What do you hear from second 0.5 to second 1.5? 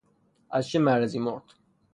از چه مرضی مرد؟